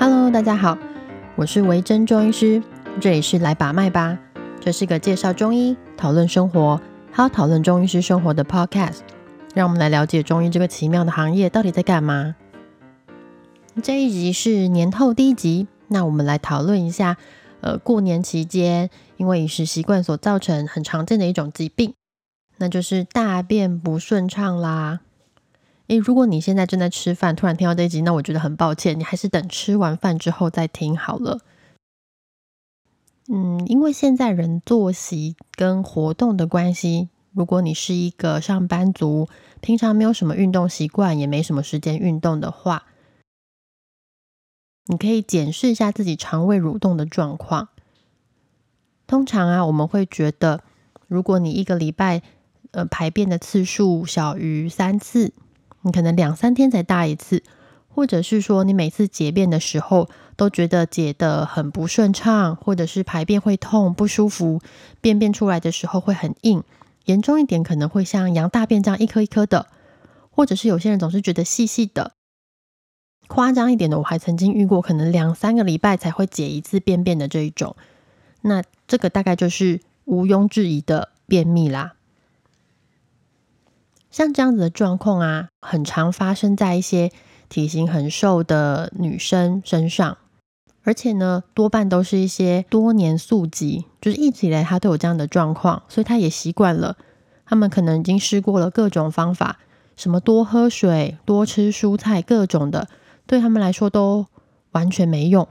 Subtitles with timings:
[0.00, 0.78] Hello，大家好，
[1.34, 2.62] 我是维珍中医师，
[3.00, 4.16] 这里是来把脉吧。
[4.60, 9.00] 这是个介绍中医、讨论生活，还有讨论中医师生活的 Podcast。
[9.56, 12.36] 让我们来了解中医这个奇妙的行业到底在干嘛。
[13.82, 17.16] 这一集是年后第一集，那我们来讨论一下，
[17.60, 21.94] 呃，过年期间因为饮食习惯所造成很常见的一种疾病，
[22.58, 25.00] 那就是大便不顺畅啦。
[25.88, 31.40] 诶，如果你现在正在吃饭，突然听到这一集，那我觉得很抱歉，你还是等吃完饭之后再听好了。
[33.26, 39.28] 嗯，因为现在人作息跟活动的关系，如果你是一个上班族，
[39.62, 42.84] 平常没有什么运动习惯，也没什么时间运动的话，
[44.88, 47.68] 你可以检视一下自己肠胃蠕动的状况。
[49.06, 50.62] 通常啊，我们会觉得，
[51.06, 52.20] 如果你一个礼拜
[52.72, 55.32] 呃排便的次数小于三次。
[55.82, 57.42] 你可能两三天才大一次，
[57.88, 64.60] 或者是说你每次解便的时候都觉得解的很不顺畅，或者是排便会痛不舒服，
[65.00, 66.62] 便便出来的时候会很硬，
[67.06, 69.66] 严重一点可能会像羊大便这样一颗一颗的，
[70.30, 72.12] 或者是有些人总是觉得细细的，
[73.26, 77.76] 夸张一点的我还曾经遇过，可能两三个礼拜才会解一次便便的这一种，
[78.42, 81.94] 那这个大概就是毋庸置疑的便秘啦。
[84.18, 87.12] 像这样子的状况啊，很常发生在一些
[87.48, 90.18] 体型很瘦的女生身上，
[90.82, 96.96] 而且呢，多半都是一些多年宿疾，就是一直以来她都有这样的状况，所以她也习惯了。
[97.46, 99.60] 他们可能已经试过了各种方法，
[99.94, 102.88] 什么多喝水、多吃蔬菜，各种的，
[103.24, 104.26] 对他们来说都
[104.72, 105.46] 完全没用。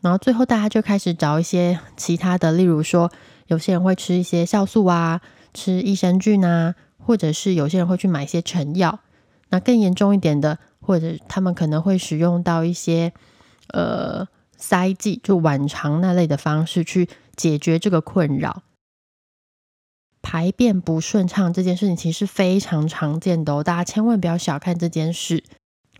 [0.00, 3.10] 然后最后大家就开始找一些其他的，例如说，
[3.48, 5.20] 有些人会吃一些酵素啊，
[5.52, 6.76] 吃益生菌啊。
[7.00, 9.00] 或者是有些人会去买一些成药，
[9.48, 13.12] 那更严重一点的，或者他们可能会使用到一些
[13.68, 18.62] 呃塞剂，就晚肠那类的方式去解决这个困扰。
[20.22, 25.42] 排便不顺畅这件事情其实非常常见的哦，大家千万不要小看这件事。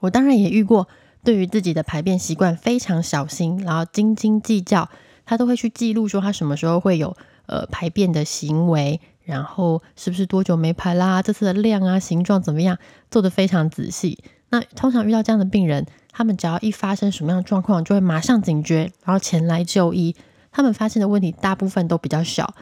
[0.00, 0.88] 我当然也遇过，
[1.24, 4.90] 对于自己的排便习惯非常小心，然后斤斤计较，
[5.24, 9.00] 他都会去记录说他什么时候会有呃排便的行为。
[9.30, 11.22] 然后是不是多久没排啦？
[11.22, 12.76] 这次的量啊、形状怎么样？
[13.10, 14.22] 做的非常仔细。
[14.50, 20.14] 那通常遇到这样的病人，他们只要一发生什么样的状况，就会马上警觉，然后前来就医。
[20.50, 22.54] 他们发现的问题大部分都比较小，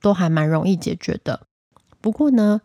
[0.00, 1.40] 都还蛮容易解决的。
[2.00, 2.62] 不过呢，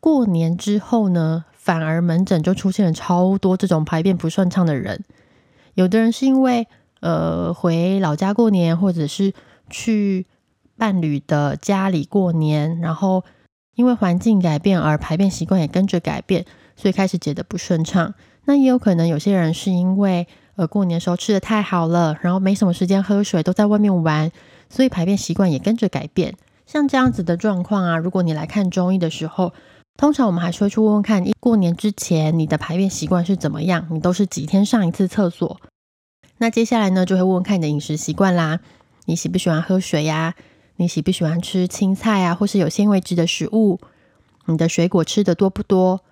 [0.00, 5.04] 过年之后呢，反而门诊就出现了超多这种排便不顺畅的人。
[5.74, 6.66] 有的人是因为
[7.00, 9.34] 呃回老家过年，或者是
[9.68, 10.26] 去。
[10.76, 13.24] 伴侣的家里过年，然后
[13.74, 16.44] 因为环境改变而排便习惯也跟着改变，
[16.76, 18.14] 所以开始解得不顺畅。
[18.44, 24.30] 那也有可能有些人是因为呃过年时候吃的太好了，然后没什么时间喝水，都在外面玩，
[24.70, 26.34] 所以排便习惯也跟着改变。
[26.66, 29.52] 像这样子的状况啊，如果你来看中医的时候，
[29.96, 33.86] 通常我们还是会去问问看，一过年之前你的排便习惯是怎么样？
[33.90, 35.60] 你都是几天上一次厕所？
[36.38, 38.60] 那接下来呢，就会问问看你的饮食习惯啦，
[39.06, 40.34] 你喜不喜欢喝水呀？
[40.78, 43.80] 你喜不喜欢吃青菜啊，或是有纤维质的食物？
[44.46, 46.02] 你的水果吃的多不多？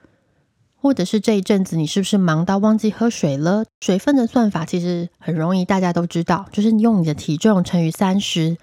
[0.76, 3.64] 或者是这一阵子你是不是忙到忘记喝水了？
[3.80, 8.56] 水分的算法其实很容易，大家都知道，就是用你的体重乘以三十，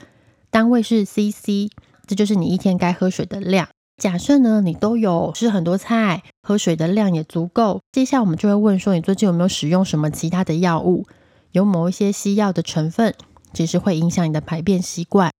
[0.50, 1.72] 单位是 CC，
[2.06, 3.67] 这就是你一天该喝水的量。
[3.97, 11.06] 假设呢，你都有吃很多菜，喝水的量也足够，接下来我们就会问说，你最近有没有使用什么其他的药物？
[11.51, 13.13] 有某一些西药的成分，
[13.53, 15.31] 其实会影响你的排便习惯。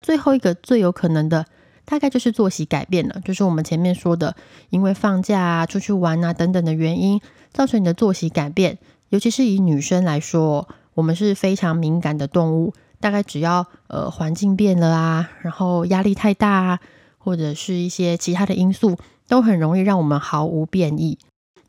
[0.00, 1.46] 最后一个最有可能的，
[1.84, 4.36] 大概就是作息改变了，就是我们前面说的，
[4.70, 7.20] 因为放假啊、出去玩啊等等的原因，
[7.52, 8.78] 造成你的作息改变。
[9.08, 16.80] 尤其是以女生来说，我们是非常敏感的动物，大概只要呃环境变了啊，然后压力太大啊，
[17.16, 21.18] 或者是一些其他的因素，都很容易让我们毫无变异。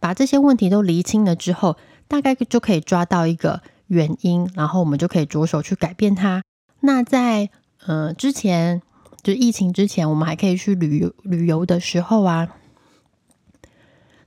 [0.02, 1.78] 把这些问题都厘清了之后，
[2.08, 6.44] 大概就可以抓到一个原因，然后我们就可以着手去改变它。
[6.82, 7.50] 那在
[7.86, 8.82] 呃，之前
[9.24, 12.50] 就疫情之前，我们还可以去旅游旅游的时候啊，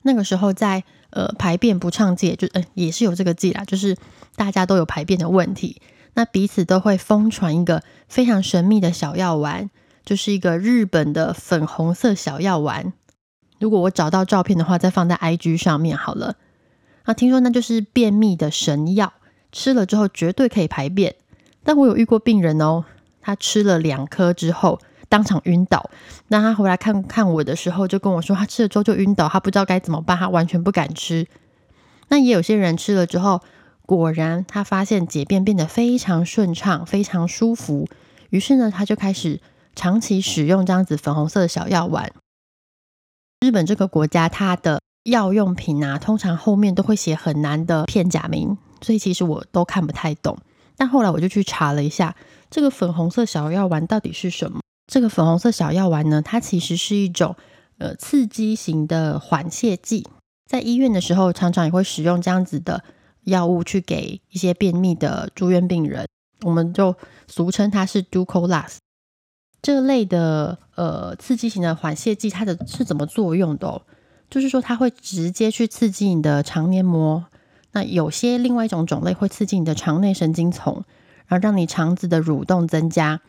[0.02, 3.96] 那个时候在呃排便不畅季，就呃也是有这个季啦，就是
[4.36, 5.80] 大家都有排便的问题，
[6.14, 9.70] 那彼此都会疯传一个非常神秘的小药丸，
[10.04, 12.92] 就是一个日本的粉红色小药丸。
[13.58, 16.36] 如果我找到照片的话，再放在 IG 上面好了。
[17.04, 19.12] 啊，听说那就是便秘的神药，
[19.52, 21.14] 吃了之后绝对可以排便。
[21.62, 22.84] 但我有遇过病人哦。
[23.22, 24.78] 他吃了两颗之后，
[25.08, 25.90] 当场晕倒。
[26.28, 31.26] 那他回来看看我的时候，就跟我说，他吃了之后就晕倒，他不知道该怎么办，他完全不敢吃。
[32.08, 33.40] 那也有些人吃了之后，
[33.86, 37.88] 果然他发现解便变得非常顺畅，非常舒服。
[38.30, 39.40] 于是呢，他就开始
[39.74, 42.12] 长期使用这样子粉红色的小药丸。
[43.40, 50.38] 日本这个国家，它的药用品啊，通常后面都会写很难的片假名，所以其实我都看不太懂。
[50.76, 52.14] 但后来我就去查了一下，
[52.52, 54.60] 这个粉红色小药丸到底是什么？
[54.86, 57.34] 这个粉红色小药丸呢，它其实是一种
[57.78, 60.06] 呃刺激型的缓泻剂，
[60.46, 62.84] 在医院的时候常常也会使用这样子的
[63.24, 66.06] 药物去给一些便秘的住院病人，
[66.42, 66.94] 我们就
[67.26, 68.76] 俗称它是 Ducolas。
[69.62, 73.80] 这类的呃刺激型的缓泻剂，它的是怎么作用的？
[74.28, 77.24] 就是说它会直接去刺激你的肠黏膜。
[77.72, 80.84] 那有些另外一种种类会刺激你的肠内神经丛，
[81.32, 83.22] 而让你肠子的蠕动增加。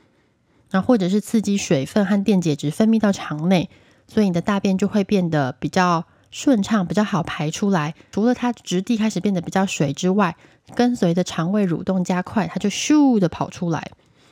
[0.72, 3.70] 那或者是刺激水分和电解质分泌到肠内，
[4.10, 7.96] 所以你的大便就会变得比较顺畅，比较好排出来。
[8.12, 10.36] 除了它质地开始变得比较水之外，
[10.76, 13.92] 跟随着肠胃蠕动加快，它就咻的跑出来。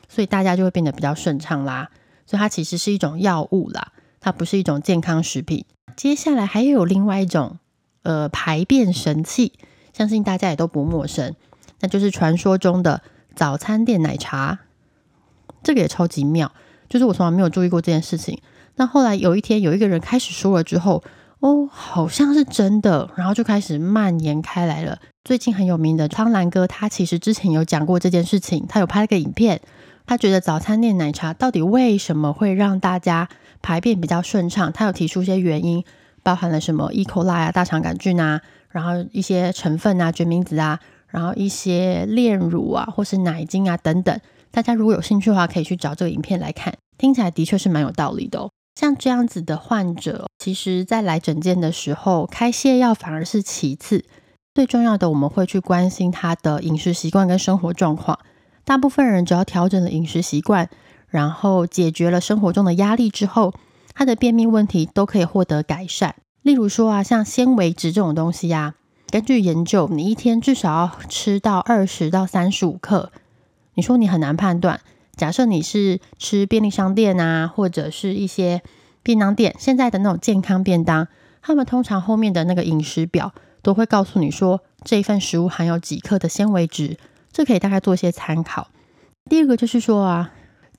[0.09, 1.89] 所以大家就会变得比较顺畅啦。
[2.25, 5.63] 所以它其实是一种药物啦，它不是一种健康食品。
[5.95, 7.59] 接下来还有另外一种
[8.03, 9.53] 呃排便神器，
[9.93, 11.35] 相信大家也都不陌生，
[11.79, 13.01] 那就是传说中的
[13.35, 14.59] 早餐店奶茶。
[15.63, 16.51] 这个也超级妙，
[16.89, 18.41] 就是我从来没有注意过这件事情。
[18.77, 21.03] 那后来有一天有一个人开始说了之后，
[21.39, 24.97] 哦，好像是真的，然后就开始蔓延开来了。
[25.23, 29.61] 最近很有名的苍兰哥，他其实之前有讲过这件事情，他有拍了个影片。
[30.07, 33.29] 他觉得早餐店奶茶到底为什么会让大家
[33.61, 34.73] 排便比较顺畅？
[34.73, 35.85] 他有提出一些原因，
[36.23, 37.05] 包含了什么 E.
[37.05, 40.79] coli 啊、大肠杆菌啊，然后一些成分啊、决明子啊，
[41.11, 44.19] 然后一些炼乳啊，或是奶精啊等等。
[44.49, 48.49] 大家如果有兴趣的话，可以去找这个影片来看，听起来的确是蛮有道理的哦。
[48.75, 54.05] 像这样子的患者，其实在来诊间的时候，开泻药反而是其次，
[54.55, 58.17] 最重要的我们会去关心他的饮食习惯跟生活状况。
[58.63, 60.69] 大部分人只要调整了饮食习惯，
[61.07, 63.53] 然后解决了生活中的压力之后，
[63.93, 66.15] 他的便秘问题都可以获得改善。
[66.41, 68.75] 例如说啊，像纤维质这种东西呀，
[69.11, 73.11] 根据研究，你一天至少要吃到二十到三十五克。
[73.73, 74.79] 你说你很难判断，
[75.17, 78.61] 假设你是吃便利商店啊，或者是一些
[79.03, 81.09] 便当店现在的那种健康便当，
[81.41, 86.97] 他们通常后面的那个饮食表都会告诉你说，这一份食物含有几克的纤维质。
[87.33, 88.69] 这可以大概做一些参考。
[89.29, 90.31] 第二个就是说啊，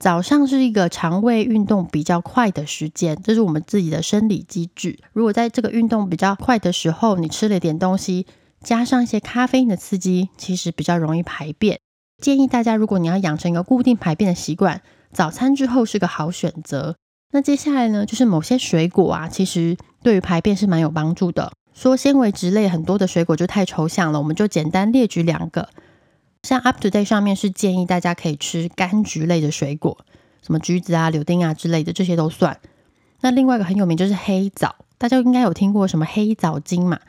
[0.03, 4.99] 早上是一个肠胃运动比较快的时间，这是我们自己的生理机制。
[5.13, 8.27] 如果在这个运动比较快的时候，你吃了点东西，
[8.61, 11.79] 加上一些咖啡因的刺激，其实比较容易排便。
[12.21, 14.81] 建议大家，如果你要养成一个固定排便的习惯，
[15.13, 16.97] 早餐之后是个好选择。
[17.31, 21.53] 那接下来呢，就是某些水果啊，其实对于排便是蛮有帮助的。
[21.73, 25.69] 说纤维质类很多的水果就太抽象了，我们就简单列举两个。
[26.43, 29.97] 像 Up to Date 上面是建议大家可以吃柑橘类的水果，
[30.41, 32.59] 什么橘子啊、柳丁啊之类的，这些都算。
[33.21, 36.99] 那另外一个很有名就是黑枣，大家应该有听过什么黑枣精嘛？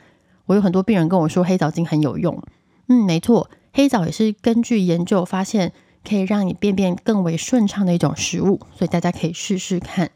[0.45, 2.41] 我有很多病人跟我说黑枣精很有用。
[2.87, 5.73] 嗯，没错，黑枣也是根据研究发现
[6.07, 10.11] 可以让你便便更为顺畅的一种食物，所以大家可以试试看。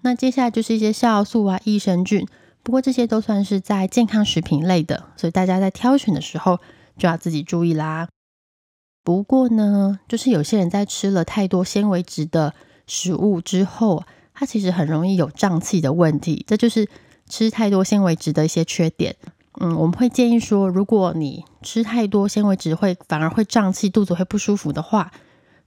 [0.00, 2.26] 那接下来就是一些酵素啊、益生菌，
[2.62, 6.58] 不过这些都算是在健康食品类的，所以大家在挑选的时候。
[6.98, 8.08] 就要自己注意啦。
[9.04, 12.52] 不过呢，就是有些人在吃了太多纤维质的
[12.86, 16.44] 食物之后，他其实很容易有胀气的问题。
[16.46, 16.86] 这就是
[17.26, 19.16] 吃太多纤维质的一些缺点。
[19.60, 25.10] 嗯，我们会建议说，如果你吃太多纤维质会反而会胀气、肚子会不舒服的话，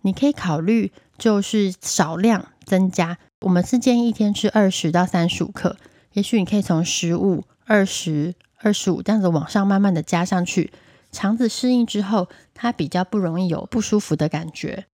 [0.01, 3.17] 你可以考虑就是少量增加。
[3.41, 5.77] 我们是建议一天吃二十到三十五克，
[6.13, 10.71] 也许你可以从十五、二十、二十五这样子往上慢慢的加上去。
[11.11, 14.85] 肠子适应之后，它比较不容易有不舒服的感觉。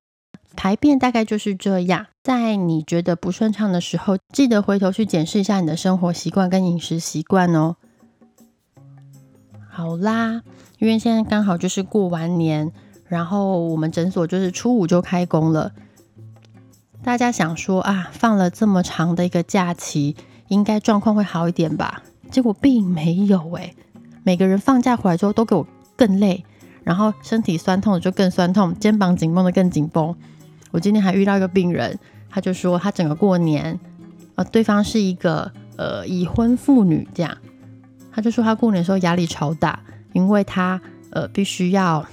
[0.55, 2.07] 排便大概就是这样。
[2.23, 7.75] 在你觉得不顺畅的时候，记得回头去检视一下你的生活习惯跟饮食习惯哦。
[9.69, 10.41] 好啦，
[10.79, 12.71] 因为现在刚好就是过完年，
[13.05, 15.73] 然后我们诊所就是初五就开工了。
[17.03, 20.15] 大家想说啊，放了这么长的一个假期，
[20.47, 22.01] 应该状况会好一点吧？
[22.31, 23.75] 结果并没有诶，
[24.23, 25.67] 每个人放假回来之后都给我。
[25.97, 26.45] 更累，
[26.83, 30.15] 然后身体酸痛的就更酸痛，肩膀紧绷的更紧绷。
[30.71, 31.97] 我今天还遇到一个病人，
[32.29, 33.79] 他就说他整个过年，
[34.35, 37.35] 呃，对方是一个呃已婚妇女，这样，
[38.11, 39.79] 他就说他过年的时候压力超大，
[40.13, 40.79] 因为他
[41.11, 42.05] 呃必须要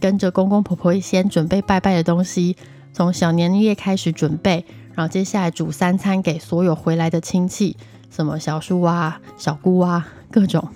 [0.00, 2.56] 跟着公公婆婆先准备拜拜的东西，
[2.92, 4.64] 从小年夜开始准备，
[4.94, 7.76] 然后接下来煮三餐给所有回来的亲戚，
[8.08, 10.66] 什么小叔啊、小姑啊各种，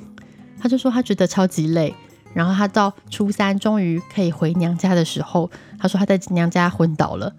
[0.61, 1.95] 他就说他觉得超级累。
[2.33, 7.33] 然后他到初三终于可以回娘家的时候，他说他在娘家昏倒了。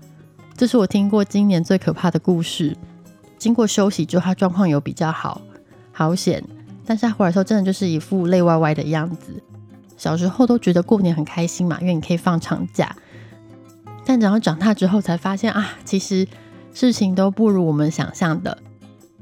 [0.58, 2.76] 这是我听过今年最可怕的故事。
[3.38, 5.42] 经过休息之后，他状况有比较好，
[5.92, 6.44] 好险。
[6.86, 9.42] 但是他回来的时候真的就是一副泪歪歪的样子。
[9.98, 12.96] 小时候都觉得过年很开心嘛，因为你可以放长假。
[14.04, 16.28] 但等到长大之后才发现啊，其实
[16.74, 18.58] 事情都不如我们想象的。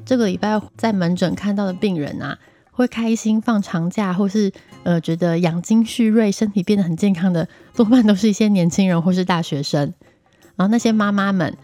[0.06, 2.40] 这个礼拜在门诊看到的病人啊，
[2.80, 7.46] 会开心放长假，或是呃觉得养精蓄锐、身体变得很健康的，
[7.76, 9.94] 多半都是一些年轻人或是大学生。
[10.56, 11.58] 然后那些妈妈们，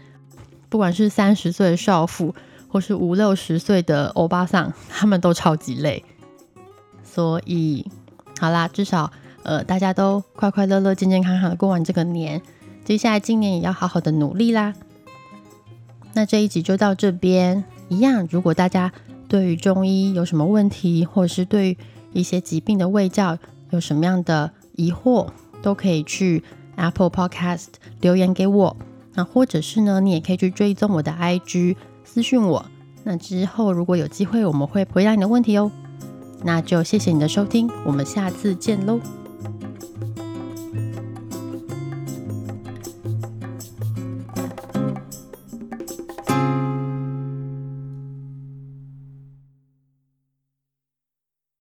[0.68, 2.34] 不管是三十岁的少妇，
[2.68, 6.04] 或是五六十岁的欧巴桑，他们都超级累。
[7.02, 7.90] 所以，
[8.38, 9.10] 好啦，至少
[9.42, 12.42] 呃大家都快快乐乐、健健康康的过完这个年。
[12.84, 14.74] 接下来今年也要好好的努力啦。
[16.12, 17.64] 那这一集就到这边。
[17.88, 18.92] 一样，如果大家
[19.28, 21.76] 对于中医有什么问题，或者是对
[22.12, 23.38] 一些疾病的胃教
[23.70, 25.28] 有什么样的疑惑，
[25.62, 26.42] 都可以去
[26.76, 27.66] Apple Podcast
[28.00, 28.76] 留言给我。
[29.14, 32.66] 那或者是呢，你也可以去追踪我的 IG 私讯我。
[33.04, 35.70] 那之后如果有机会，我们会回答你的问题哦。
[36.42, 39.00] 那就谢谢你的收听，我们下次见喽。